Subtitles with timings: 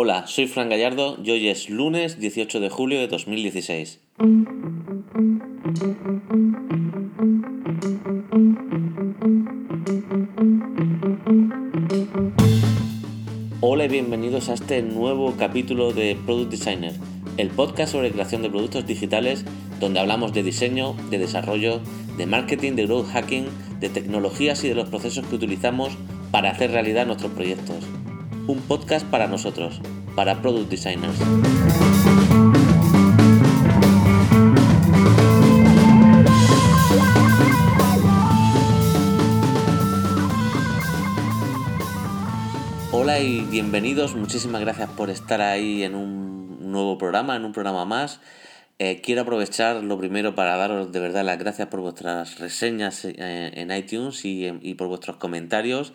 [0.00, 3.98] Hola, soy Fran Gallardo y hoy es lunes 18 de julio de 2016.
[13.60, 16.94] Hola y bienvenidos a este nuevo capítulo de Product Designer,
[17.36, 19.44] el podcast sobre creación de productos digitales
[19.80, 21.80] donde hablamos de diseño, de desarrollo,
[22.16, 23.46] de marketing, de growth hacking,
[23.80, 25.90] de tecnologías y de los procesos que utilizamos
[26.30, 27.84] para hacer realidad nuestros proyectos.
[28.48, 29.78] Un podcast para nosotros,
[30.16, 31.18] para Product Designers.
[42.90, 47.84] Hola y bienvenidos, muchísimas gracias por estar ahí en un nuevo programa, en un programa
[47.84, 48.18] más.
[48.80, 53.14] Eh, quiero aprovechar lo primero para daros de verdad las gracias por vuestras reseñas eh,
[53.54, 55.92] en iTunes y, por vuestros comentarios.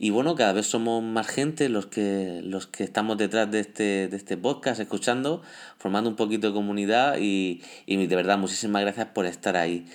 [0.00, 4.08] Y bueno, cada vez somos más gente los que, los que estamos detrás de este,
[4.08, 5.42] de este podcast, escuchando,
[5.78, 9.86] formando un poquito de comunidad y, y de verdad muchísimas gracias por estar ahí.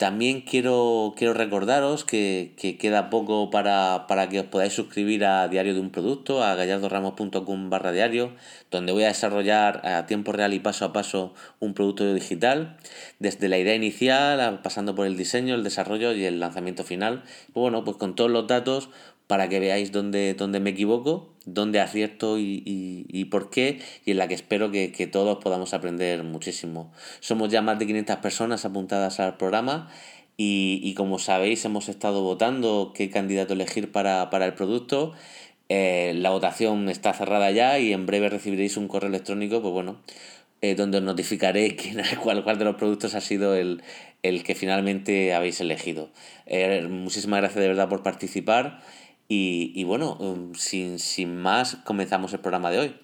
[0.00, 5.80] También quiero, quiero recordaros que, queda poco para, que os podáis suscribir a Diario de
[5.80, 8.32] un Producto, a gallardoramos.com barra diario,
[8.70, 12.78] donde voy a desarrollar a tiempo real y paso a paso un producto digital,
[13.18, 17.22] desde la idea inicial, pasando por el diseño, el desarrollo y el lanzamiento final.
[17.52, 18.88] Bueno, pues con todos los datos
[19.30, 24.16] para que veáis dónde, dónde me equivoco, dónde acierto y, y, por qué, y en
[24.16, 26.92] la que espero que, todos podamos aprender muchísimo.
[27.20, 29.88] Somos ya más de 500 personas apuntadas al programa
[30.36, 35.12] y, como sabéis hemos estado votando qué candidato elegir para, el producto.
[35.68, 40.00] Eh, la votación está cerrada ya y en breve recibiréis un correo electrónico, pues bueno,
[40.62, 43.82] eh, donde os notificaré quién, cuál, cuál de los productos ha sido el,
[44.22, 46.10] que finalmente habéis elegido.
[46.46, 48.80] Eh, muchísimas gracias de verdad por participar.
[49.32, 52.96] Y, bueno, um, sin, sin más, comenzamos el programa de hoy.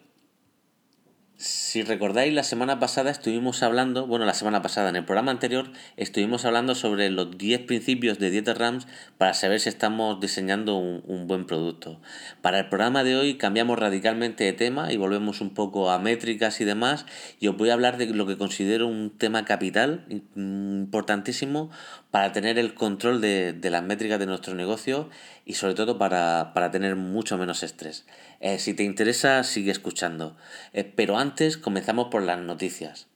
[1.38, 5.70] Si recordáis, la semana pasada estuvimos hablando, bueno, la semana pasada, en el programa anterior,
[5.98, 8.86] estuvimos hablando sobre los 10 principios de Dieter Rams
[9.18, 12.00] para saber si estamos diseñando un, buen producto.
[12.40, 16.58] Para el programa de hoy cambiamos radicalmente de tema y volvemos un poco a métricas
[16.62, 17.04] y demás,
[17.38, 21.70] y os voy a hablar de lo que considero un tema capital, importantísimo,
[22.16, 25.10] para tener el control de, las métricas de nuestro negocio
[25.44, 28.06] y sobre todo para, tener mucho menos estrés.
[28.40, 30.34] Eh, si te interesa, sigue escuchando.
[30.72, 33.06] Eh, pero antes comenzamos por las noticias.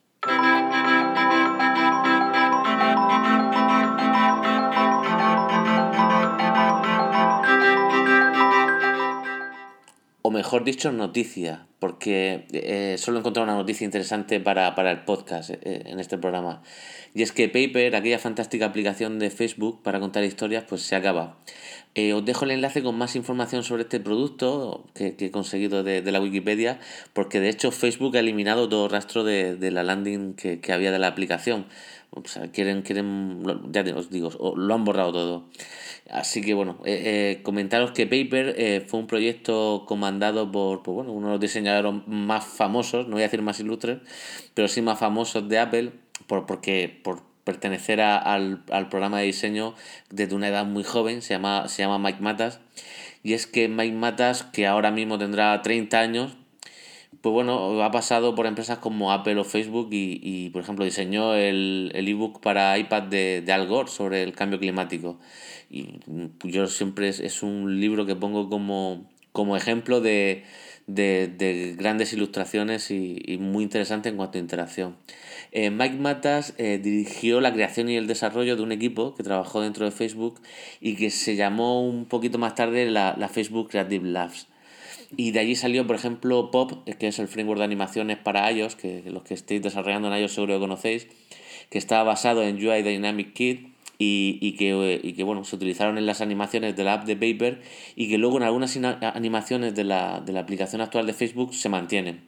[10.22, 15.50] O mejor dicho, noticia, porque eh, solo he encontrado una noticia interesante para, el podcast
[15.50, 16.62] eh, en este programa.
[17.14, 21.38] Y es que Paper, aquella fantástica aplicación de Facebook para contar historias, pues se acaba.
[21.94, 26.02] Eh, os dejo el enlace con más información sobre este producto que, he conseguido de,
[26.02, 26.78] la Wikipedia,
[27.14, 30.98] porque de hecho Facebook ha eliminado todo rastro de, la landing que, que, había de
[30.98, 31.66] la aplicación.
[32.12, 35.44] O sea, quieren, quieren, ya os digo, lo han borrado todo.
[36.10, 41.12] Así que bueno, eh, eh, comentaros que Paper eh, fue un proyecto comandado por, bueno,
[41.12, 43.98] uno de los diseñadores más famosos, no voy a decir más ilustres,
[44.54, 45.92] pero sí más famosos de Apple,
[46.26, 49.74] por, porque, por pertenecer al, programa de diseño
[50.10, 52.60] desde una edad muy joven, se llama, se llama Mike Matas.
[53.22, 56.36] Y es que Mike Matas, que ahora mismo tendrá 30 años,
[57.20, 61.92] pues bueno, ha pasado por empresas como Apple o Facebook y, por ejemplo, diseñó el
[61.94, 65.18] ebook para iPad de, de Al Gore sobre el cambio climático.
[65.70, 66.00] Y
[66.42, 70.44] yo siempre es, un libro que pongo como, como ejemplo de,
[71.78, 74.96] grandes ilustraciones y, muy interesante en cuanto a interacción.
[75.52, 79.60] Eh, Mike Matas eh, dirigió la creación y el desarrollo de un equipo que trabajó
[79.60, 80.40] dentro de Facebook
[80.80, 84.49] y que se llamó un poquito más tarde la, la Facebook Creative Labs.
[85.16, 88.76] Y de allí salió, por ejemplo, Pop, que es el framework de animaciones para iOS,
[88.76, 91.08] que los que estéis desarrollando en iOS seguro que conocéis,
[91.68, 95.98] que está basado en UI Dynamic Kit y, y, que, y que bueno, se utilizaron
[95.98, 97.60] en las animaciones de la app de Paper
[97.96, 101.68] y que luego en algunas animaciones de la, de la aplicación actual de Facebook se
[101.68, 102.22] mantienen.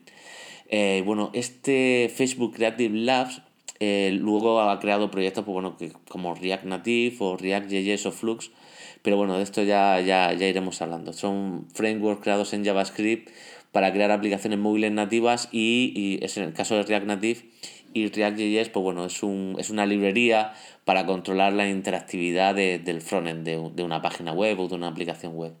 [0.69, 3.41] Eh, bueno, este Facebook Creative Labs
[3.79, 8.51] eh, luego ha creado proyectos pues, bueno, que, como React Native o React.js o Flux,
[9.03, 11.13] pero bueno, de esto ya, ya, ya iremos hablando.
[11.13, 13.29] Son frameworks creados en JavaScript
[13.71, 17.41] para crear aplicaciones móviles nativas y, y es en el caso de React Native
[17.93, 20.53] y React.js, pues bueno, es, un, es una librería
[20.85, 25.35] para controlar la interactividad del frontend de, de una página web o de una aplicación
[25.35, 25.53] web.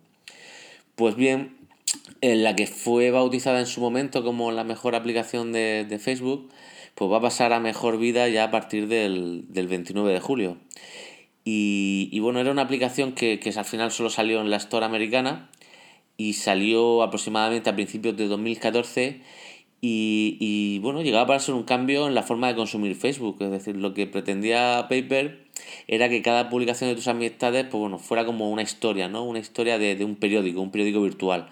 [0.95, 1.57] Pues bien,
[2.21, 6.49] en la que fue bautizada en su momento como la mejor aplicación de, de Facebook,
[6.95, 10.57] pues va a pasar a mejor vida ya a partir del, del 29 de julio.
[11.45, 15.49] Y, bueno, era una aplicación que, al final solo salió en la Store americana
[16.15, 19.21] y salió aproximadamente a principios de 2014
[19.81, 23.51] y, y bueno, llegaba para ser un cambio en la forma de consumir Facebook, es
[23.51, 25.43] decir, lo que pretendía Paper
[25.87, 29.23] era que cada publicación de tus amistades pues bueno, fuera como una historia, ¿no?
[29.25, 31.49] Una historia de, de un periódico, un periódico virtual.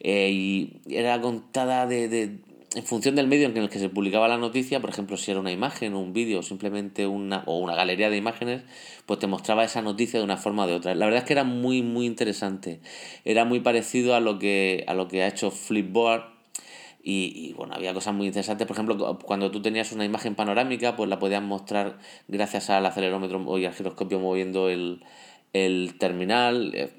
[0.00, 2.38] Eh, y era contada de, de,
[2.74, 5.40] en función del medio en el que se publicaba la noticia, por ejemplo, si era
[5.40, 8.62] una imagen, un vídeo o simplemente una, o una galería de imágenes,
[9.06, 10.94] pues te mostraba esa noticia de una forma o de otra.
[10.94, 12.80] La verdad es que era muy, muy interesante.
[13.24, 16.32] Era muy parecido a lo que, a lo que ha hecho Flipboard.
[17.04, 18.66] Y, y bueno, había cosas muy interesantes.
[18.66, 21.98] Por ejemplo, cuando tú tenías una imagen panorámica, pues la podías mostrar
[22.28, 25.02] gracias al acelerómetro y al giroscopio moviendo el,
[25.52, 26.72] el terminal.
[26.74, 26.90] Eh,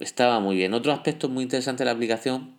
[0.00, 0.74] estaba muy bien.
[0.74, 2.56] Otro aspecto muy interesante de la aplicación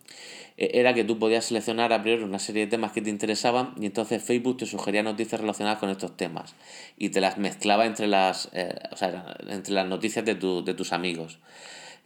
[0.58, 3.86] era que tú podías seleccionar a priori una serie de temas que te interesaban y
[3.86, 6.56] entonces Facebook te sugería noticias relacionadas con estos temas
[6.96, 10.74] y te las mezclaba entre las, eh, o sea, entre las noticias de, tu, de
[10.74, 11.38] tus amigos.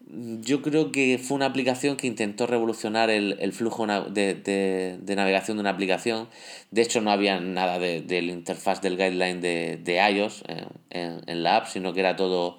[0.06, 5.56] Yo creo que fue una aplicación que intentó revolucionar el, el flujo de, de, navegación
[5.56, 6.28] de una aplicación.
[6.70, 11.42] De hecho, no había nada de, del interfaz del guideline de, iOS en, en, en
[11.42, 12.58] la app, sino que era todo,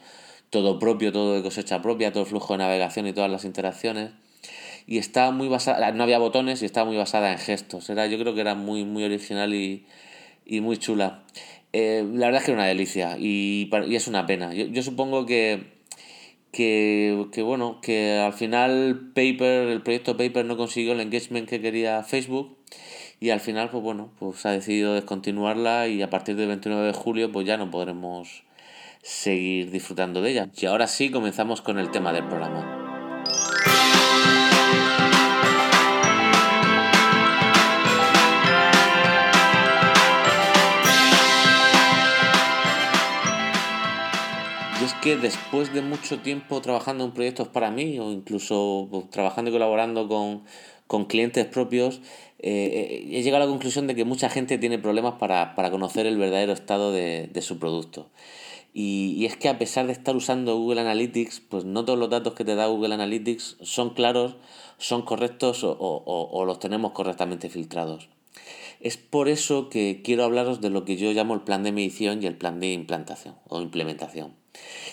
[0.49, 4.11] todo propio, todo de cosecha propia, todo el flujo de navegación y todas las interacciones
[4.85, 7.89] y estaba muy basada, no había botones y estaba muy basada en gestos.
[7.89, 9.85] Era, yo creo que era muy, muy original y,
[10.45, 11.23] y muy chula.
[11.73, 14.53] Eh, la verdad es que era una delicia y, y es una pena.
[14.53, 15.63] Yo, yo supongo que,
[16.51, 21.61] que, que, bueno, que al final Paper, el proyecto Paper no consiguió el engagement que
[21.61, 22.57] quería Facebook
[23.19, 26.93] y al final, pues bueno, pues ha decidido descontinuarla y a partir del 29 de
[26.93, 28.43] julio pues ya no podremos
[29.01, 30.49] seguir disfrutando de ella.
[30.57, 32.82] Y ahora sí comenzamos con el tema del programa.
[44.91, 50.09] Que después de mucho tiempo trabajando en proyectos para mí o incluso trabajando y colaborando
[50.09, 50.43] con,
[50.87, 52.01] con clientes propios,
[52.39, 56.05] eh, he llegado a la conclusión de que mucha gente tiene problemas para, para conocer
[56.05, 58.09] el verdadero estado de, su producto.
[58.73, 62.09] Y, y, es que a pesar de estar usando Google Analytics, pues no todos los
[62.09, 64.35] datos que te da Google Analytics son claros,
[64.79, 68.09] son correctos o, o, o los tenemos correctamente filtrados.
[68.81, 72.21] Es por eso que quiero hablaros de lo que yo llamo el plan de medición
[72.21, 74.42] y el plan de implantación o implementación.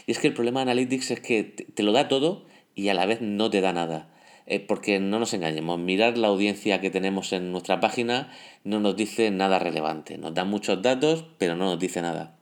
[0.07, 2.95] Y es que el problema de Analytics es que te lo da todo y a
[2.95, 4.09] la vez no te da nada.
[4.47, 8.33] Eh, porque no nos engañemos, mirar la audiencia que tenemos en nuestra página
[8.65, 10.19] no nos dice nada relevante.
[10.19, 12.35] Nos da muchos datos, pero no nos dice nada.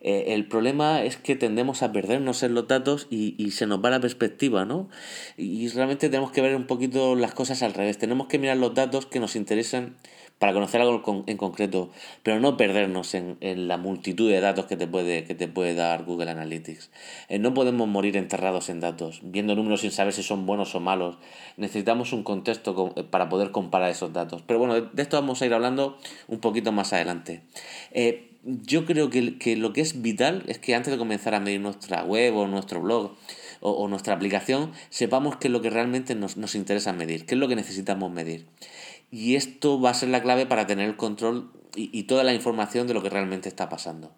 [0.00, 3.84] Eh, el problema es que tendemos a perdernos en los datos y, y, se nos
[3.84, 4.88] va la perspectiva, ¿no?
[5.36, 7.98] Y realmente tenemos que ver un poquito las cosas al revés.
[7.98, 9.96] Tenemos que mirar los datos que nos interesan
[10.40, 11.90] para conocer algo en concreto,
[12.22, 15.74] pero no perdernos en, en, la multitud de datos que te puede, que te puede
[15.74, 16.90] dar Google Analytics.
[17.28, 20.80] Eh, no podemos morir enterrados en datos, viendo números sin saber si son buenos o
[20.80, 21.18] malos.
[21.58, 24.42] Necesitamos un contexto eh, para poder comparar esos datos.
[24.46, 27.42] Pero bueno, de esto vamos a ir hablando un poquito más adelante.
[27.92, 31.40] Eh, yo creo que, que, lo que es vital es que antes de comenzar a
[31.40, 33.14] medir nuestra web o nuestro blog
[33.60, 37.34] o, o nuestra aplicación, sepamos qué es lo que realmente nos, nos interesa medir, qué
[37.34, 38.46] es lo que necesitamos medir.
[39.10, 42.34] Y esto va a ser la clave para tener el control y, y, toda la
[42.34, 44.12] información de lo que realmente está pasando.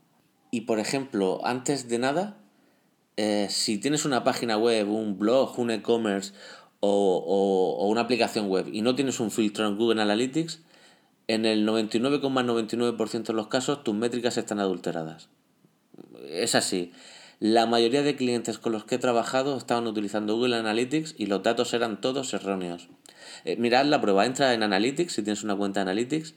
[0.51, 2.37] Y por ejemplo, antes de nada,
[3.17, 6.33] eh, si tienes una página web, un blog, un e-commerce
[6.81, 10.61] o, o, o, una aplicación web y no tienes un filtro en Google Analytics,
[11.29, 15.29] en el 99,99% ,99 de los casos tus métricas están adulteradas.
[16.29, 16.93] Es así.
[17.39, 21.43] La mayoría de clientes con los que he trabajado estaban utilizando Google Analytics y los
[21.43, 22.89] datos eran todos erróneos.
[23.45, 26.35] Eh, mirad la prueba, entra en Analytics si tienes una cuenta de Analytics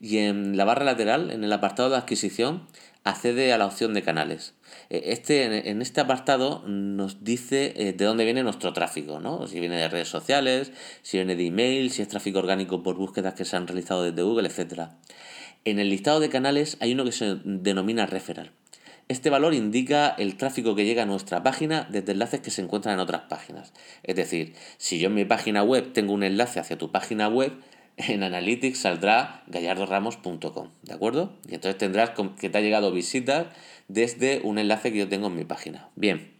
[0.00, 2.66] y en la barra lateral, en el apartado de adquisición,
[3.04, 4.54] accede a la opción de canales.
[4.90, 9.46] Eh, este, en este apartado nos dice eh, de dónde viene nuestro tráfico, ¿no?
[9.46, 10.72] Si viene de redes sociales,
[11.02, 14.22] si viene de email, si es tráfico orgánico por búsquedas que se han realizado desde
[14.22, 14.90] Google, etc.
[15.64, 18.50] En el listado de canales hay uno que se denomina referral.
[19.08, 22.94] Este valor indica el tráfico que llega a nuestra página desde enlaces que se encuentran
[22.94, 23.72] en otras páginas.
[24.02, 27.52] Es decir, si yo en mi página web tengo un enlace hacia tu página web,
[27.96, 31.32] en Analytics saldrá gallardoramos.com, ¿de acuerdo?
[31.48, 33.46] Y entonces tendrás que te ha llegado visitas
[33.88, 35.88] desde un enlace que yo tengo en mi página.
[35.94, 36.32] Bien,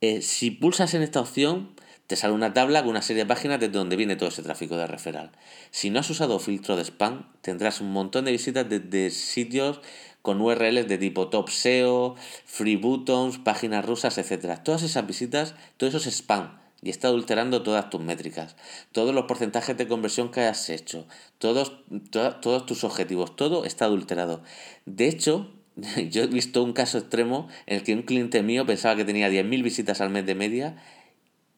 [0.00, 1.74] eh, si pulsas en esta opción,
[2.06, 4.76] te sale una tabla con una serie de páginas desde donde viene todo ese tráfico
[4.76, 5.32] de referral.
[5.70, 9.80] Si no has usado filtro de spam, tendrás un montón de visitas desde sitios
[10.24, 12.16] con URLs de tipo top SEO,
[12.46, 14.58] free buttons, páginas rusas, etc.
[14.64, 18.56] Todas esas visitas, todo eso es spam y está adulterando todas tus métricas,
[18.92, 21.74] todos los porcentajes de conversión que has hecho, todos,
[22.08, 24.42] to todos tus objetivos, todo está adulterado.
[24.86, 25.50] De hecho,
[26.10, 29.28] yo he visto un caso extremo en el que un cliente mío pensaba que tenía
[29.28, 30.82] 10.000 visitas al mes de media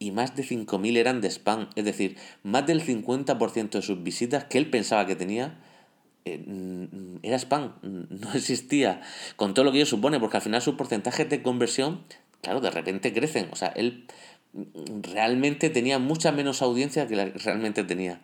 [0.00, 1.70] y más de 5.000 eran de spam.
[1.76, 5.56] Es decir, más del 50% de sus visitas que él pensaba que tenía
[7.22, 9.00] era spam, no existía.
[9.36, 12.02] Con todo lo que ello supone, porque al final sus porcentajes de conversión,
[12.42, 13.48] claro, de repente crecen.
[13.52, 14.06] O sea, él
[14.52, 18.20] mm, realmente tenía mucha menos audiencia que la que realmente tenía.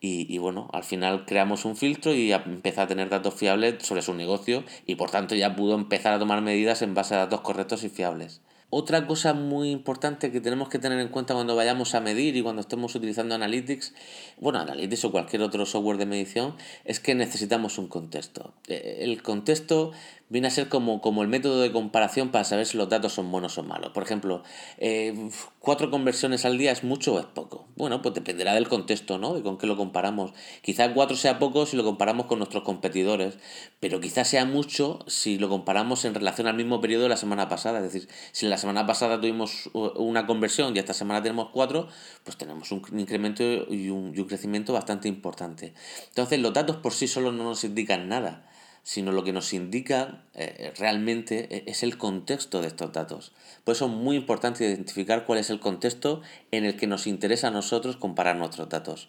[0.00, 4.02] Y, y, bueno, al final creamos un filtro y empezó a tener datos fiables sobre
[4.02, 7.42] su negocio y por tanto ya pudo empezar a tomar medidas en base a datos
[7.42, 8.40] correctos y fiables.
[8.74, 12.42] Otra cosa muy importante que tenemos que tener en cuenta cuando vayamos a medir y
[12.42, 13.92] cuando estemos utilizando Analytics,
[14.40, 18.54] bueno, Analytics o cualquier otro software de medición, es que necesitamos un contexto.
[18.68, 19.92] Eh, el contexto
[20.32, 23.30] viene a ser como, como el método de comparación para saber si los datos son
[23.30, 23.90] buenos o malos.
[23.92, 24.42] Por ejemplo,
[24.78, 27.68] eh, cuatro conversiones al día es mucho o es poco.
[27.76, 29.36] Bueno, pues dependerá del contexto, ¿no?
[29.36, 30.32] Y con qué lo comparamos.
[30.62, 33.36] Quizás cuatro sea poco si lo comparamos con nuestros competidores,
[33.78, 37.50] pero quizás sea mucho si lo comparamos en relación al mismo periodo de la semana
[37.50, 37.84] pasada.
[37.84, 41.88] Es decir, si la semana pasada tuvimos una conversión y esta semana tenemos cuatro,
[42.24, 45.74] pues tenemos un incremento y un, y un crecimiento bastante importante.
[46.08, 48.48] Entonces, los datos por sí solo no nos indican nada
[48.82, 53.32] sino lo que nos indica eh, realmente eh, es el contexto de estos datos.
[53.64, 57.48] Por eso es muy importante identificar cuál es el contexto en el que nos interesa
[57.48, 59.08] a nosotros comparar nuestros datos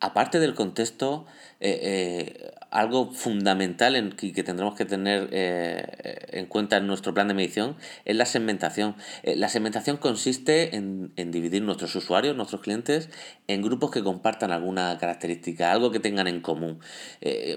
[0.00, 1.26] aparte del contexto,
[1.60, 7.28] eh, eh, algo fundamental en, que, tendremos que tener eh, en cuenta en nuestro plan
[7.28, 8.96] de medición es la segmentación.
[9.24, 13.08] la segmentación consiste en, dividir nuestros usuarios, nuestros clientes,
[13.46, 16.80] en grupos que compartan alguna característica, algo que tengan en común.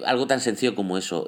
[0.06, 1.26] algo tan sencillo como eso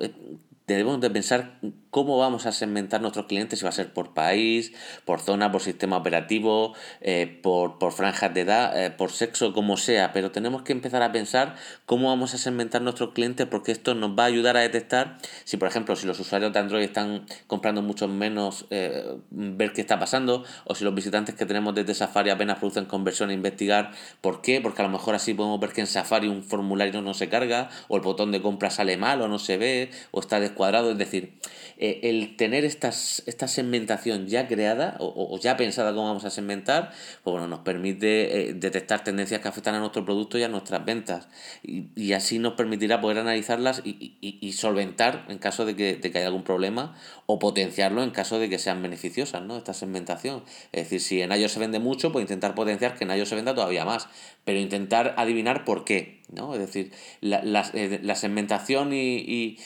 [0.67, 1.59] debemos de pensar
[1.91, 4.73] cómo vamos a segmentar nuestros clientes, si va a ser por país,
[5.05, 9.77] por zona, por sistema operativo, eh, por, por, franjas de edad, eh, por sexo, como
[9.77, 13.95] sea, pero tenemos que empezar a pensar cómo vamos a segmentar nuestros clientes porque esto
[13.95, 17.27] nos va a ayudar a detectar si, por ejemplo, si los usuarios de Android están
[17.47, 21.95] comprando mucho menos, eh, ver qué está pasando, o si los visitantes que tenemos desde
[21.95, 23.91] Safari apenas producen conversión e investigar
[24.23, 27.13] por qué, porque a lo mejor así podemos ver que en Safari un formulario no
[27.13, 30.41] se carga, o el botón de compra sale mal, o no se ve, o está
[30.55, 31.35] cuadrado, es decir,
[31.79, 36.93] eh, el tener estas, esta segmentación ya creada o, ya pensada cómo vamos a segmentar,
[37.25, 40.85] pues bueno, nos permite eh, detectar tendencias que afectan a nuestro producto y a nuestras
[40.85, 41.29] ventas
[41.63, 46.19] y, así nos permitirá poder analizarlas y, y, solventar en caso de que, de que,
[46.19, 49.57] haya algún problema o potenciarlo en caso de que sean beneficiosas, ¿no?
[49.57, 50.45] Esta segmentación.
[50.73, 53.35] Es decir, si en ellos se vende mucho, pues intentar potenciar que en ellos se
[53.35, 54.09] venda todavía más,
[54.45, 56.55] pero intentar adivinar por qué, ¿no?
[56.55, 57.41] Es decir, la,
[57.75, 59.57] eh, la segmentación y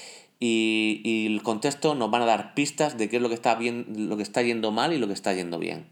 [0.40, 3.54] y, y, el contexto nos van a dar pistas de qué es lo que, está
[3.54, 5.86] bien, lo que está yendo mal y lo que está yendo bien.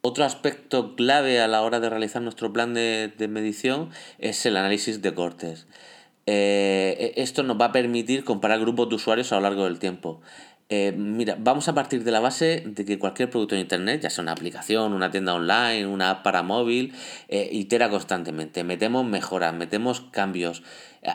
[0.00, 4.56] Otro aspecto clave a la hora de realizar nuestro plan de, de medición es el
[4.56, 5.66] análisis de cortes.
[6.26, 10.20] Eh, esto nos va a permitir comparar grupos de usuarios a lo largo del tiempo.
[10.68, 14.10] Eh, mira, vamos a partir de la base de que cualquier producto en Internet, ya
[14.10, 16.92] sea una aplicación, una tienda online, una app para móvil,
[17.28, 18.64] eh, itera constantemente.
[18.64, 20.62] Metemos mejoras, metemos cambios.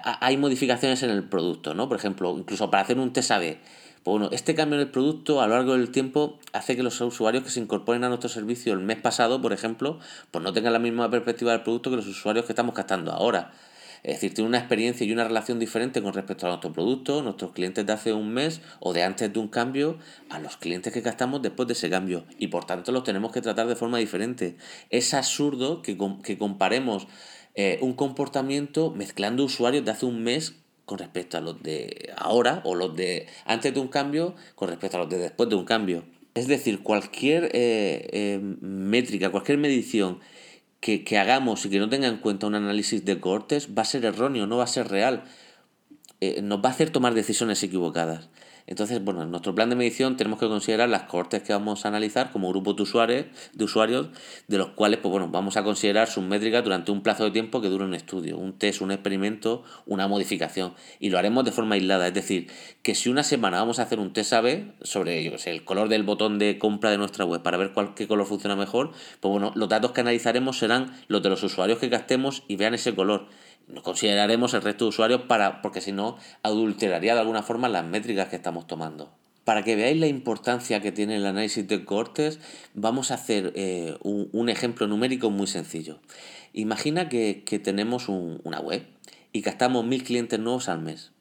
[0.03, 1.89] hay modificaciones en el producto, ¿no?
[1.89, 3.59] Por ejemplo, incluso para hacer un test A-B.
[4.03, 6.99] Pues bueno, este cambio en el producto a lo largo del tiempo hace que los
[7.01, 9.99] usuarios que se incorporen a nuestro servicio el mes pasado, por ejemplo,
[10.31, 13.51] pues no tengan la misma perspectiva del producto que los usuarios que estamos captando ahora.
[14.03, 17.51] Es decir, tiene una experiencia y una relación diferente con respecto a nuestro producto, nuestros
[17.51, 19.97] clientes de hace un mes o de antes de un cambio,
[20.29, 22.25] a los clientes que gastamos después de ese cambio.
[22.39, 24.57] Y por tanto los tenemos que tratar de forma diferente.
[24.89, 27.07] Es absurdo que, que comparemos
[27.53, 30.55] eh, un comportamiento mezclando usuarios de hace un mes
[30.85, 34.97] con respecto a los de ahora o los de antes de un cambio con respecto
[34.97, 36.03] a los de después de un cambio.
[36.33, 40.19] Es decir, cualquier eh, eh, métrica, cualquier medición
[40.81, 43.85] que, que, hagamos y que no tenga en cuenta un análisis de cortes va a
[43.85, 45.23] ser erróneo, no va a ser real.
[46.19, 48.29] Eh, nos va a hacer tomar decisiones equivocadas.
[48.71, 51.89] Entonces, bueno, en nuestro plan de medición tenemos que considerar las cohortes que vamos a
[51.89, 54.07] analizar como grupo de usuarios, de usuarios,
[54.47, 57.59] de los cuales, pues bueno, vamos a considerar sus métricas durante un plazo de tiempo
[57.59, 60.73] que dure un estudio, un test, un experimento, una modificación.
[61.01, 62.07] Y lo haremos de forma aislada.
[62.07, 62.47] Es decir,
[62.81, 66.03] que si una semana vamos a hacer un test A-B sobre yo el color del
[66.03, 69.51] botón de compra de nuestra web para ver cuál, qué color funciona mejor, pues bueno,
[69.53, 73.27] los datos que analizaremos serán los de los usuarios que gastemos y vean ese color
[73.83, 78.29] consideraremos el resto de usuarios para, porque si no, adulteraría de alguna forma las métricas
[78.29, 79.13] que estamos tomando.
[79.43, 82.39] Para que veáis la importancia que tiene el análisis de cohortes,
[82.73, 85.99] vamos a hacer eh, un, ejemplo numérico muy sencillo.
[86.53, 88.85] Imagina que, tenemos una web
[89.31, 91.11] y gastamos mil clientes nuevos al mes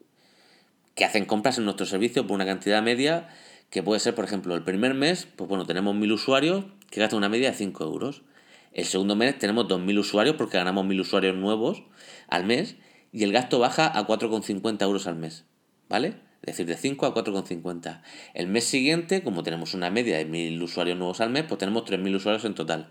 [0.95, 3.29] que hacen compras en nuestro servicio por una cantidad media
[3.71, 7.19] que puede ser, por ejemplo, el primer mes, pues bueno, tenemos mil usuarios que gastan
[7.19, 8.23] una media de 5 euros.
[8.73, 11.83] El segundo mes tenemos 2.000 usuarios porque ganamos 1.000 usuarios nuevos
[12.29, 12.77] al mes
[13.13, 15.45] y el gasto baja a 4,50 euros al mes.
[15.89, 16.30] ¿Vale?
[16.43, 18.01] Es decir, de 5 a 4,50.
[18.33, 21.85] El mes siguiente, como tenemos una media de 1.000 usuarios nuevos al mes, pues tenemos
[21.85, 22.89] 3.000 usuarios en total.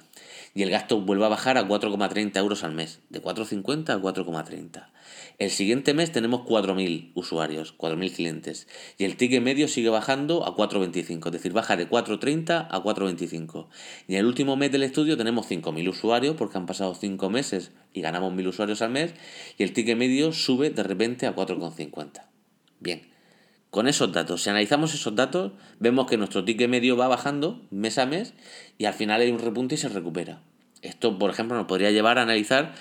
[0.53, 4.89] Y el gasto vuelve a bajar a 4,30 euros al mes, de 4,50 a 4,30.
[5.39, 8.67] El siguiente mes tenemos 4.000 usuarios, 4.000 clientes.
[8.99, 13.67] Y el ticket medio sigue bajando a 4,25, es decir, baja de 4,30 a 4,25.
[14.07, 17.71] Y en el último mes del estudio tenemos 5.000 usuarios, porque han pasado 5 meses
[17.93, 19.13] y ganamos 1.000 usuarios al mes,
[19.57, 22.25] y el ticket medio sube de repente a 4,50.
[22.79, 23.08] Bien,
[23.69, 27.97] con esos datos, si analizamos esos datos, vemos que nuestro ticket medio va bajando mes
[27.99, 28.33] a mes
[28.77, 30.41] y al final hay un repunte y se recupera.
[30.81, 32.73] Esto, por ejemplo, nos podría llevar a analizar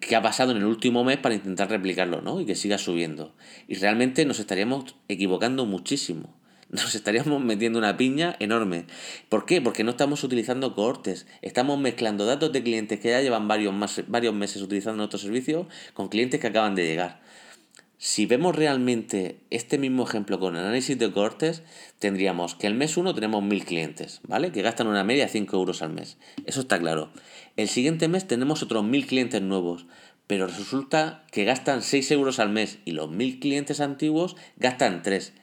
[0.00, 2.40] qué ha pasado en el último mes para intentar replicarlo, ¿no?
[2.40, 3.34] Y que siga subiendo.
[3.66, 6.34] Y realmente nos estaríamos equivocando muchísimo.
[6.70, 8.84] Nos estaríamos metiendo una piña enorme.
[9.28, 9.60] ¿Por qué?
[9.60, 11.26] Porque no estamos utilizando cohortes.
[11.42, 13.74] Estamos mezclando datos de clientes que ya llevan varios,
[14.06, 17.20] varios meses utilizando nuestro servicio con clientes que acaban de llegar.
[18.02, 21.62] Si vemos realmente este mismo ejemplo con análisis de cortes,
[21.98, 24.52] tendríamos que el mes 1 tenemos 1000 clientes, ¿vale?
[24.52, 26.16] Que gastan una media de 5 euros al mes.
[26.46, 27.10] Eso está claro.
[27.58, 29.84] El siguiente mes tenemos otros 1000 clientes nuevos,
[30.26, 35.34] pero resulta que gastan 6 euros al mes y los 1000 clientes antiguos gastan 3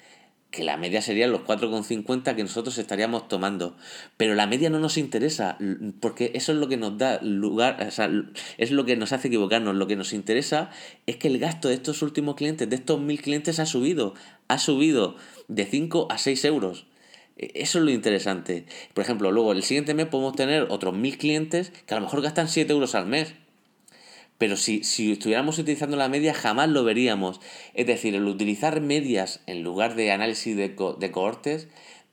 [0.51, 3.75] que la media sería los 4,50 que nosotros estaríamos tomando.
[4.15, 5.57] Pero la media no nos interesa,
[5.99, 8.09] porque eso es lo que nos da lugar, o sea,
[8.57, 9.75] es lo que nos hace equivocarnos.
[9.75, 10.69] Lo que nos interesa
[11.05, 14.13] es que el gasto de estos últimos clientes, de estos mil clientes, ha subido.
[14.47, 15.15] Ha subido
[15.47, 16.85] de 5 a 6 euros.
[17.37, 18.65] E, eso es lo interesante.
[18.93, 22.21] Por ejemplo, luego el siguiente mes podemos tener otros mil clientes que a lo mejor
[22.21, 23.33] gastan 7 euros al mes.
[24.37, 27.39] Pero si, si estuviéramos utilizando la media, jamás lo veríamos.
[27.73, 31.67] Es decir, el utilizar medias en lugar de análisis de, de cohortes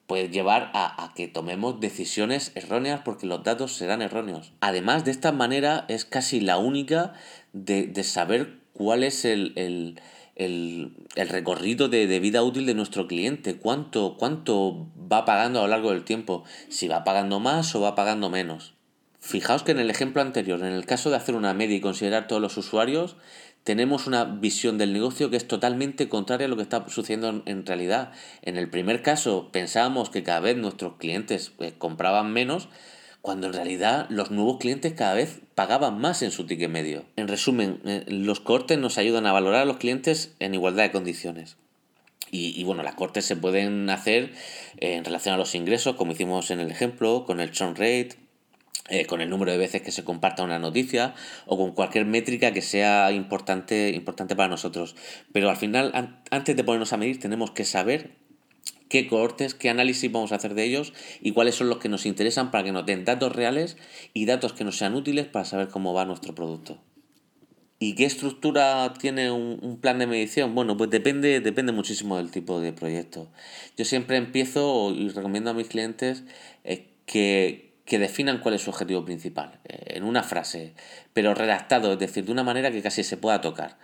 [0.07, 4.53] puede llevar a, que tomemos decisiones erróneas porque los datos serán erróneos.
[4.61, 7.15] Además, de esta manera es casi la única
[7.53, 9.53] de, saber cuál es el,
[10.37, 15.69] el, recorrido de, de, vida útil de nuestro cliente, cuánto, cuánto va pagando a lo
[15.69, 18.74] largo del tiempo, si va pagando más o va pagando menos.
[19.27, 22.29] Fijaos que en el ejemplo anterior, en el caso de hacer una media y considerar
[22.29, 23.17] todos los usuarios,
[23.65, 27.65] tenemos una visión del negocio que es totalmente contraria a lo que está sucediendo en
[27.65, 28.13] realidad.
[28.43, 32.69] En el primer caso pensábamos que cada vez nuestros clientes eh, compraban menos,
[33.23, 37.07] cuando en realidad los nuevos clientes cada vez pagaban más en su ticket medio.
[37.17, 40.93] En resumen, eh, los cortes nos ayudan a valorar a los clientes en igualdad de
[40.93, 41.57] condiciones.
[42.31, 44.33] Y, y, bueno, las cortes se pueden hacer
[44.79, 48.24] en relación a los ingresos, como hicimos en el ejemplo, con el churn rate,
[48.89, 51.15] eh, con el número de veces que se comparta una noticia
[51.47, 54.95] o con cualquier métrica que sea importante, importante para nosotros.
[55.33, 58.11] Pero al final, antes de ponernos a medir, tenemos que saber
[58.89, 62.07] qué cohortes, qué análisis vamos a hacer de ellos y cuáles son los que nos
[62.07, 63.77] interesan para que nos den datos reales
[64.13, 66.79] y datos que nos sean útiles para saber cómo va nuestro producto.
[67.81, 70.55] ¿Y qué estructura tiene un, plan de medición?
[70.55, 73.29] Bueno, pues depende, depende muchísimo del tipo de proyecto.
[73.77, 76.25] Yo siempre empiezo y recomiendo a mis clientes
[76.63, 80.75] eh, que, que definan cuál es su objetivo principal, eh, en una frase,
[81.13, 83.77] pero redactado, es decir, de una manera que casi se pueda tocar.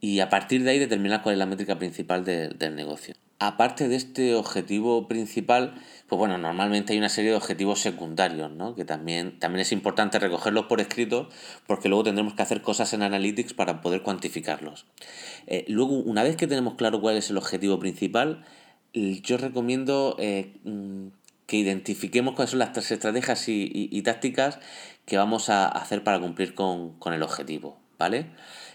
[0.00, 3.14] Y a partir de ahí determinar cuál es la métrica principal del negocio.
[3.38, 5.74] Aparte de este objetivo principal,
[6.08, 8.74] pues bueno, normalmente hay una serie de objetivos secundarios, ¿no?
[8.74, 11.28] Que también, también es importante recogerlos por escrito
[11.68, 14.86] porque luego tendremos que hacer cosas en Analytics para poder cuantificarlos.
[15.46, 18.44] Eh, luego, una vez que tenemos claro cuál es el objetivo principal,
[18.92, 21.08] yo recomiendo eh, mm,
[21.52, 24.58] que identifiquemos cuáles son las tres estrategias y, tácticas
[25.04, 28.24] que vamos a hacer para cumplir con, el objetivo, ¿vale?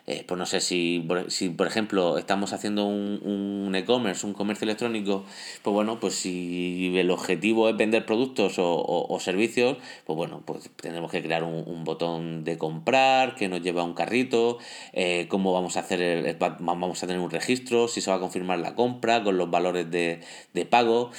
[0.05, 5.25] Eh, pues no sé si si, por ejemplo, estamos haciendo un e-commerce, un, comercio electrónico,
[5.63, 11.09] pues bueno, pues si el objetivo es vender productos o, servicios, pues bueno, pues tenemos
[11.09, 14.59] que crear un, botón de comprar que nos lleva a un carrito,
[14.93, 18.19] eh, cómo vamos a hacer, el, vamos a tener un registro, si se va a
[18.19, 21.09] confirmar la compra con los valores de pago.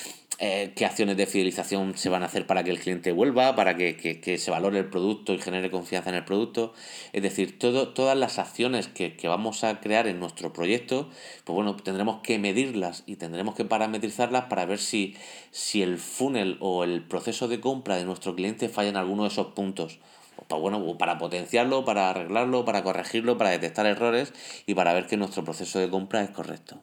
[0.40, 3.76] Eh, qué acciones de fidelización se van a hacer para que el cliente vuelva, para
[3.76, 6.72] que, se valore el producto y genere confianza en el producto.
[7.12, 11.10] Es decir, todo, todas las acciones que, vamos a crear en nuestro proyecto,
[11.44, 15.16] pues bueno, tendremos que medirlas y tendremos que parametrizarlas para ver si,
[15.50, 19.30] si el funnel o el proceso de compra de nuestro cliente falla en alguno de
[19.30, 19.98] esos puntos.
[20.46, 24.32] Pues bueno, para potenciarlo, para arreglarlo, para corregirlo, para detectar errores
[24.66, 26.80] y para ver que nuestro proceso de compra es correcto.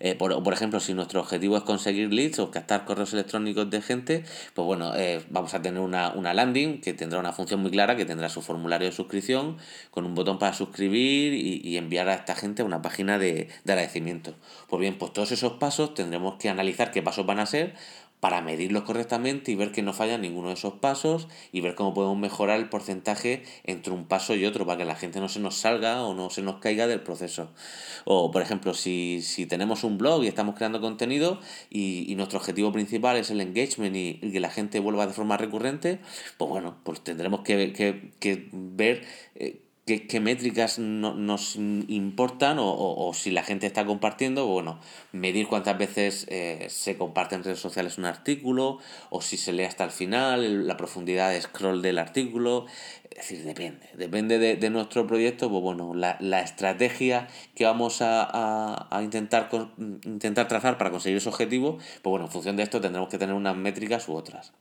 [0.00, 3.80] Eh, por, por, ejemplo, si nuestro objetivo es conseguir leads o captar correos electrónicos de
[3.82, 7.70] gente, pues bueno, eh, vamos a tener una, una, landing que tendrá una función muy
[7.70, 9.58] clara, que tendrá su formulario de suscripción
[9.90, 13.72] con un botón para suscribir y, enviar a esta gente a una página de, de
[13.72, 14.34] agradecimiento.
[14.68, 17.74] Pues bien, pues todos esos pasos tendremos que analizar qué pasos van a ser
[18.22, 21.92] para medirlos correctamente y ver que no falla ninguno de esos pasos y ver cómo
[21.92, 25.40] podemos mejorar el porcentaje entre un paso y otro para que la gente no se
[25.40, 27.50] nos salga o no se nos caiga del proceso.
[28.04, 33.16] O, por ejemplo, si, tenemos un blog y estamos creando contenido y, nuestro objetivo principal
[33.16, 35.98] es el engagement y, que la gente vuelva de forma recurrente,
[36.38, 39.04] pues bueno, pues tendremos que, que, ver...
[39.34, 39.62] Eh,
[40.00, 44.78] qué, métricas nos importan o, si la gente está compartiendo, bueno,
[45.12, 48.78] medir cuántas veces eh, se comparte en redes sociales un artículo
[49.10, 52.66] o si se lee hasta el final, la profundidad de scroll del artículo,
[53.10, 59.48] es decir, depende, depende de, nuestro proyecto, pues bueno, la, estrategia que vamos a, intentar,
[60.04, 63.34] intentar trazar para conseguir ese objetivo, pues bueno, en función de esto tendremos que tener
[63.34, 64.52] unas métricas u otras.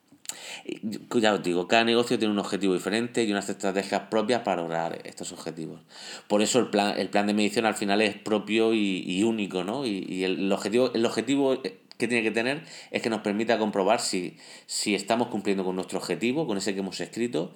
[1.19, 4.99] Ya os digo, cada negocio tiene un objetivo diferente y unas estrategias propias para lograr
[5.03, 5.81] estos objetivos.
[6.27, 9.85] Por eso el plan, el plan de medición al final es propio y, único, ¿no?
[9.85, 14.37] Y, el, objetivo, el objetivo que tiene que tener es que nos permita comprobar si,
[14.65, 17.55] si estamos cumpliendo con nuestro objetivo, con ese que hemos escrito,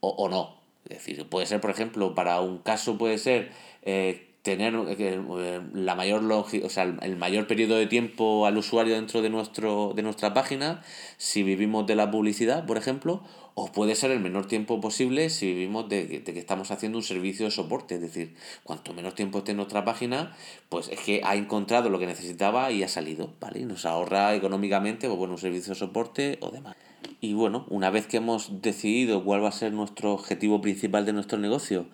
[0.00, 0.56] o, o no.
[0.88, 3.50] Es decir, puede ser, por ejemplo, para un caso puede ser
[3.82, 9.20] eh, tener eh, la mayor o sea, el mayor periodo de tiempo al usuario dentro
[9.20, 10.82] de nuestro de nuestra página
[11.16, 15.46] si vivimos de la publicidad por ejemplo o puede ser el menor tiempo posible si
[15.46, 17.96] vivimos de, que estamos haciendo un servicio de soporte.
[17.96, 20.36] Es decir cuanto menos tiempo esté en nuestra página
[20.68, 24.36] pues es que ha encontrado lo que necesitaba y ha salido vale y nos ahorra
[24.36, 26.76] económicamente pues bueno un servicio de soporte o demás.
[27.20, 31.12] Y bueno, una vez que hemos decidido cuál va a ser nuestro objetivo principal de
[31.14, 31.86] nuestro negocio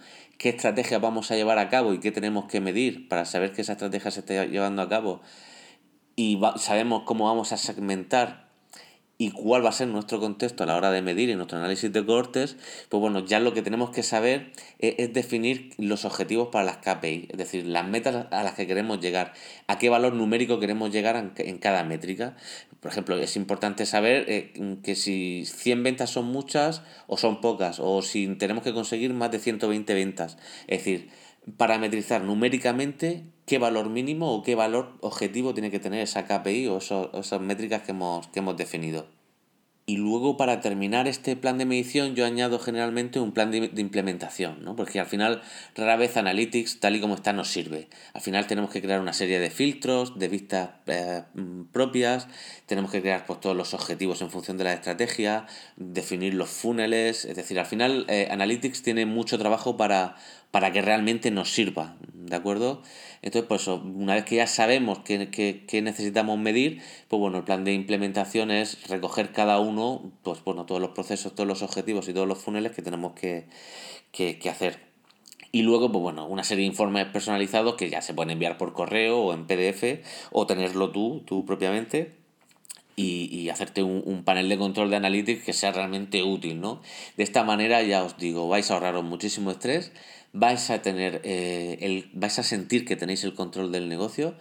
[0.42, 3.62] qué estrategia vamos a llevar a cabo y qué tenemos que medir para saber que
[3.62, 5.20] esa estrategia se está llevando a cabo
[6.16, 8.48] y sabemos cómo vamos a segmentar
[9.18, 11.92] y cuál va a ser nuestro contexto a la hora de medir y nuestro análisis
[11.92, 12.56] de cortes,
[12.88, 14.50] pues bueno, ya lo que tenemos que saber
[14.80, 18.98] es, definir los objetivos para las KPI, es decir, las metas a las que queremos
[18.98, 19.34] llegar,
[19.68, 22.34] a qué valor numérico queremos llegar en, cada métrica.
[22.82, 27.78] Por ejemplo, es importante saber eh, que si 100 ventas son muchas o son pocas,
[27.78, 30.36] o si tenemos que conseguir más de 120 ventas.
[30.66, 31.08] Es decir,
[31.56, 36.78] parametrizar numéricamente qué valor mínimo o qué valor objetivo tiene que tener esa KPI o,
[36.78, 39.06] esas métricas que hemos, que hemos definido.
[39.84, 44.62] Y luego para terminar este plan de medición yo añado generalmente un plan de, implementación,
[44.62, 44.76] ¿no?
[44.76, 45.42] porque al final
[45.74, 47.88] rara vez Analytics tal y como está nos sirve.
[48.14, 51.22] Al final tenemos que crear una serie de filtros, de vistas eh,
[51.72, 52.28] propias,
[52.66, 57.24] tenemos que crear pues, todos los objetivos en función de la estrategia, definir los funnels,
[57.24, 60.14] es decir, al final eh, Analytics tiene mucho trabajo para,
[60.52, 62.82] para que realmente nos sirva, ¿de acuerdo?
[63.22, 67.72] Entonces, pues una vez que ya sabemos qué, necesitamos medir, pues bueno, el plan de
[67.72, 72.28] implementación es recoger cada uno, pues bueno, todos los procesos, todos los objetivos y todos
[72.28, 73.48] los funnels que tenemos que,
[74.50, 74.78] hacer.
[75.52, 78.74] Y luego, pues bueno, una serie de informes personalizados que ya se pueden enviar por
[78.74, 82.21] correo o en PDF o tenerlo tú, tú propiamente.
[82.94, 86.82] Y, y, hacerte un, un, panel de control de analytics que sea realmente útil, ¿no?
[87.16, 89.92] De esta manera, ya os digo, vais a ahorraros muchísimo estrés,
[90.32, 94.34] vais a tener eh, el, vais a sentir que tenéis el control del negocio,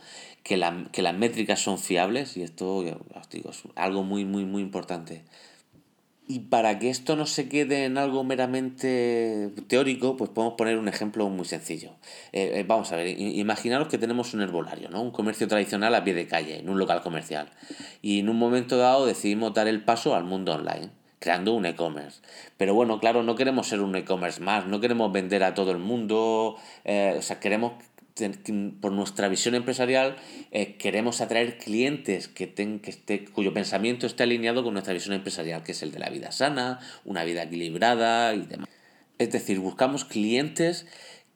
[0.43, 4.45] que, la, que las métricas son fiables, y esto os digo, es algo muy, muy,
[4.45, 5.23] muy importante.
[6.27, 10.87] Y para que esto no se quede en algo meramente teórico, pues podemos poner un
[10.87, 11.91] ejemplo muy sencillo.
[12.31, 15.01] Eh, eh, vamos a ver, imaginaros que tenemos un herbolario, ¿no?
[15.01, 17.49] un comercio tradicional a pie de calle, en un local comercial.
[18.01, 22.19] Y en un momento dado decidimos dar el paso al mundo online creando un e-commerce.
[22.57, 25.77] Pero bueno, claro, no queremos ser un e-commerce más, no queremos vender a todo el
[25.77, 27.73] mundo, eh, o sea, queremos,
[28.81, 30.17] por nuestra visión empresarial,
[30.51, 35.15] eh, queremos atraer clientes que, ten, que esté, cuyo pensamiento esté alineado con nuestra visión
[35.15, 38.69] empresarial, que es el de la vida sana, una vida equilibrada y demás.
[39.17, 40.87] Es decir, buscamos clientes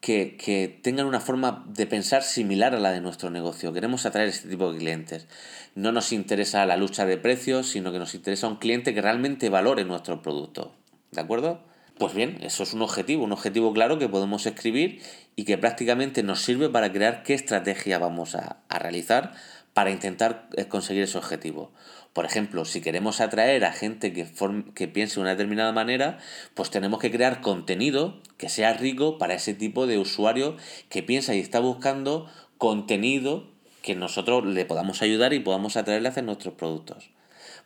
[0.05, 3.73] que, tengan una forma de pensar similar a la de nuestro negocio.
[3.73, 5.27] Queremos atraer este tipo de clientes.
[5.73, 9.49] No nos interesa la lucha de precios, sino que nos interesa un cliente que realmente
[9.49, 10.75] valore nuestro producto.
[11.11, 11.63] ¿De acuerdo?
[11.97, 15.01] Pues bien, eso es un objetivo, un objetivo claro que podemos escribir
[15.35, 19.33] y que prácticamente nos sirve para crear qué estrategia vamos a, a realizar
[19.75, 21.73] para intentar eh, conseguir ese objetivo.
[22.13, 24.25] Por ejemplo, si queremos atraer a gente que,
[24.73, 26.17] que piense de una determinada manera,
[26.53, 30.55] pues tenemos que crear contenido que sea rico para ese tipo de usuario
[30.87, 36.11] que piensa y está buscando contenido que nosotros le podamos ayudar y podamos atraerle a
[36.11, 37.09] hacer nuestros productos.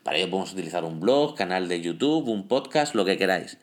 [0.01, 3.59] Para ello podemos utilizar un blog, canal de YouTube, un podcast, lo que queráis.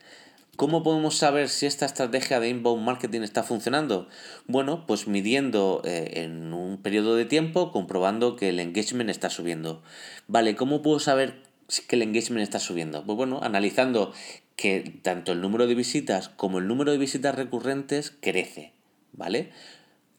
[0.57, 4.07] ¿Cómo podemos saber si esta estrategia de inbound marketing está funcionando?
[4.47, 9.83] Bueno, pues midiendo eh, en un periodo de tiempo, comprobando que el engagement está subiendo.
[10.27, 11.43] Vale, ¿cómo puedo saber
[11.87, 13.05] que el engagement está subiendo?
[13.05, 14.13] Pues bueno, analizando
[14.55, 18.73] que tanto el número de visitas como el número de visitas recurrentes crece,
[19.13, 19.51] ¿vale?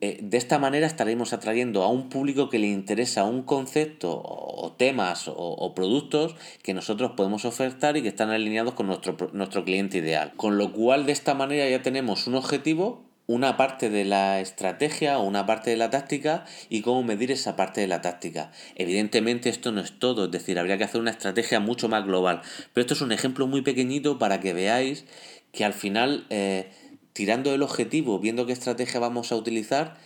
[0.01, 4.73] Eh, de esta manera estaremos atrayendo a un público que le interesa un concepto o,
[4.79, 9.99] temas o, productos que nosotros podemos ofertar y que están alineados con nuestro, nuestro cliente
[9.99, 10.33] ideal.
[10.37, 15.19] Con lo cual de esta manera ya tenemos un objetivo, una parte de la estrategia
[15.19, 18.53] o una parte de la táctica y cómo medir esa parte de la táctica.
[18.77, 22.43] Evidentemente esto no es todo, es decir, habría que hacer una estrategia mucho más global.
[22.73, 25.07] Pero esto es un ejemplo muy pequeñito para que veáis
[25.51, 26.25] que al final...
[26.31, 26.71] Eh,
[27.19, 29.97] tirando el objetivo, viendo qué estrategia vamos a utilizar,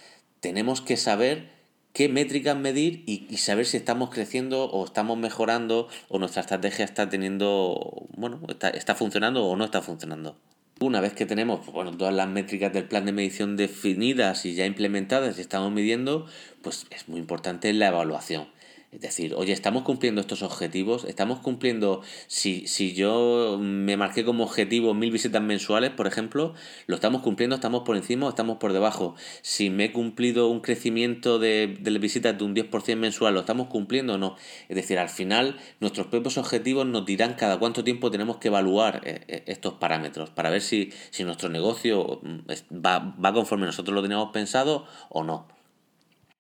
[0.41, 1.51] tenemos que saber
[1.93, 7.11] qué métricas medir y, saber si estamos creciendo o estamos mejorando o nuestra estrategia está
[7.11, 10.39] teniendo, bueno, está, está funcionando o no está funcionando.
[10.81, 14.65] Una vez que tenemos bueno, todas las métricas del plan de medición definidas y ya
[14.65, 16.25] implementadas y estamos midiendo,
[16.63, 18.49] pues es muy importante la evaluación.
[18.93, 24.45] Es decir, oye, estamos cumpliendo estos objetivos, estamos cumpliendo, si, si yo me marqué como
[24.45, 26.53] objetivo mil visitas mensuales, por ejemplo,
[26.87, 29.15] lo estamos cumpliendo, estamos por encima estamos por debajo.
[29.41, 33.69] Si me he cumplido un crecimiento de, de visitas de un 10% mensual, ¿lo estamos
[33.69, 34.37] cumpliendo o no?
[34.69, 39.01] Es decir, al final nuestros propios objetivos nos dirán cada cuánto tiempo tenemos que evaluar
[39.05, 43.95] eh, eh, estos parámetros para ver si, si nuestro negocio mm, va, va conforme nosotros
[43.95, 45.62] lo teníamos pensado o no.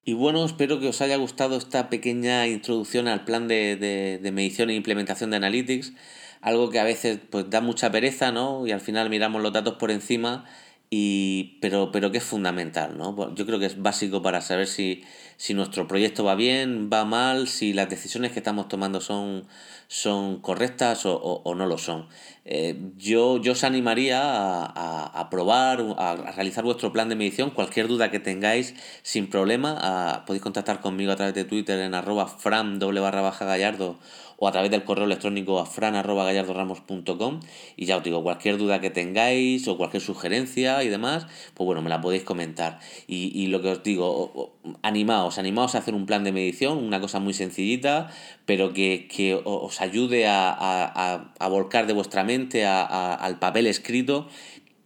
[0.05, 4.75] Y bueno, espero que os haya gustado esta pequeña introducción al plan de, medición e
[4.75, 5.93] implementación de Analytics,
[6.41, 8.67] algo que a veces pues da mucha pereza, ¿no?
[8.67, 10.45] Y al final miramos los datos por encima,
[10.91, 13.33] y, pero, pero que es fundamental, ¿no?
[13.37, 15.05] Yo creo que es básico para saber si,
[15.37, 19.47] si nuestro proyecto va bien, va mal, si las decisiones que estamos tomando son,
[19.87, 22.09] son correctas o, no lo son.
[22.45, 27.51] Eh, yo, yo os animaría a, probar, a, realizar vuestro plan de medición.
[27.51, 32.37] Cualquier duda que tengáis, sin problema, podéis contactar conmigo a través de Twitter en arroba
[32.79, 33.99] doble barra baja gallardo
[34.43, 37.39] o a través del correo electrónico a fran.gallardoramos.com
[37.77, 41.81] y ya os digo, cualquier duda que tengáis o cualquier sugerencia y demás, pues bueno,
[41.81, 42.81] me la podéis comentar.
[43.07, 47.21] Y, lo que os digo, animaos, animaos a hacer un plan de medición, una cosa
[47.21, 48.11] muy sencillita,
[48.45, 52.32] pero que, os ayude a, volcar de vuestra mente
[52.65, 54.29] al papel escrito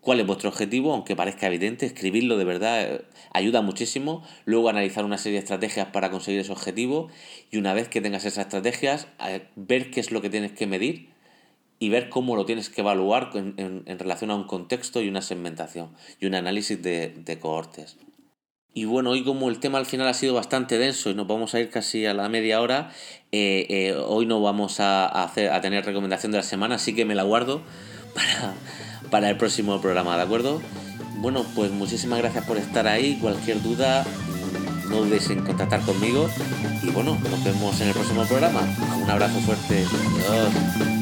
[0.06, 5.04] cuál es vuestro objetivo, aunque parezca evidente, escribirlo de verdad eh, ayuda muchísimo, luego analizar
[5.04, 7.09] una serie de estrategias para conseguir ese objetivo.
[7.50, 10.68] Y una vez que tengas esas estrategias, eh, ver qué es lo que tienes que
[10.68, 11.09] medir
[11.80, 15.90] y ver cómo lo tienes que evaluar en, relación a un contexto y una segmentación
[16.20, 17.96] y un análisis de, cohortes.
[18.76, 21.54] Y bueno, hoy como el tema al final ha sido bastante denso y nos vamos
[21.54, 22.90] a ir casi a la media hora,
[23.32, 27.14] eh, hoy no vamos a, hacer, a tener recomendación de la semana, así que me
[27.14, 27.62] la guardo
[28.14, 28.52] para,
[29.10, 30.60] para el próximo programa, ¿de acuerdo?
[31.20, 33.16] Bueno, pues muchísimas gracias por estar ahí.
[33.18, 34.04] Cualquier duda,
[34.90, 36.28] no dudes en contactar conmigo.
[36.82, 38.60] Y bueno, nos vemos en el próximo programa.
[39.02, 39.86] Un abrazo fuerte.
[40.28, 40.95] Adiós.